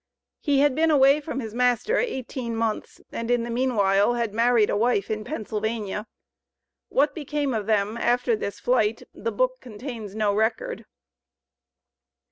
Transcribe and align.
He 0.39 0.61
had 0.61 0.73
been 0.73 0.89
away 0.89 1.21
from 1.21 1.41
his 1.41 1.53
master 1.53 1.99
eighteen 1.99 2.55
months, 2.55 3.01
and 3.11 3.29
in 3.29 3.43
the 3.43 3.51
meanwhile 3.51 4.15
had 4.15 4.33
married 4.33 4.71
a 4.71 4.75
wife 4.75 5.11
in 5.11 5.23
Pennsylvania. 5.23 6.07
What 6.89 7.13
became 7.13 7.53
of 7.53 7.67
them 7.67 7.97
after 7.97 8.35
this 8.35 8.59
flight 8.59 9.03
the 9.13 9.31
book 9.31 9.59
contains 9.61 10.15
no 10.15 10.33
record. 10.33 10.85